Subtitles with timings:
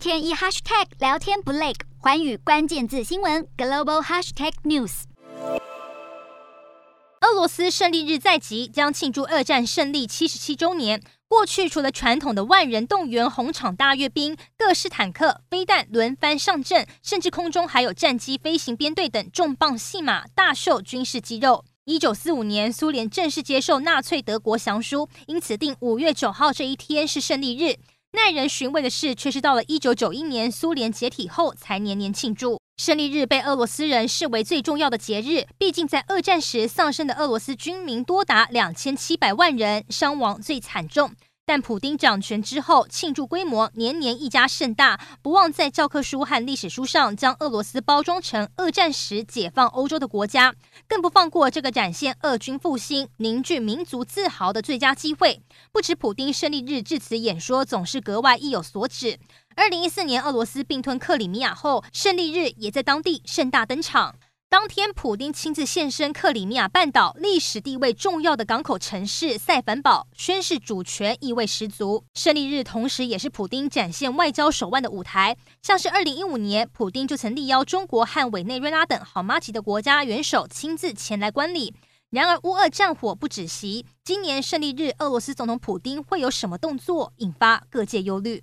[0.00, 5.02] 天一 hashtag 聊天不累，寰宇关键字新闻 global hashtag news。
[7.20, 11.02] 俄罗斯胜利日在即，将庆祝二战胜利七十七周年。
[11.28, 21.66] 过去除了传统的万人动员红场大阅兵，各式坦克、飞弹轮番上阵，甚至空中还有战机飞行编队等重磅戏码，大秀军事肌肉。
[21.84, 27.76] 一九四五年，苏联正式接受纳粹德国降书，因此定五月九号这一天是胜利日。
[28.12, 32.60] 耐人寻味的是，却是到了一九九一年苏联解体后，才年年庆祝。
[32.76, 41.12] 胜利日被俄罗斯人视为最重要的节日，毕竟在二战时丧生的俄罗斯军民多达两千七百万人，伤亡最惨重。
[41.50, 50.54] 但普丁掌权之后，庆祝规模年年一加盛大，不忘在教科书和历史书上将俄罗斯包装成二战时解放欧洲的国家，
[50.86, 55.42] 更不放过这个展现俄军复兴、凝聚民族自豪的最佳机会。
[55.72, 59.18] 不止普丁胜利日致辞演说总是格外意有所指。
[59.56, 64.14] 二零一四年俄罗斯并吞克里米亚后，胜利日也在当地盛大登场。
[64.50, 72.02] 当天，普丁亲自现身克里米亚半岛历史地位重要的港口城市塞凡堡，宣誓主权，意味十足。
[72.14, 81.72] 胜利日同时也是普丁展现外交手腕的舞台，像是二零一五年，普丁就曾力邀中国和委内瑞拉等好麻吉的国家元首亲自前来观礼。
[82.10, 88.38] 然而，乌俄战火不止息，今年胜利日，俄罗斯总统普丁会有什么动作，引发各界忧虑。